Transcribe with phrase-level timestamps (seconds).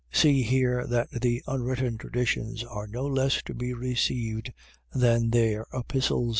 [0.11, 4.51] .See here that the unwritten traditions are no less to be received
[4.91, 6.29] than their epistles.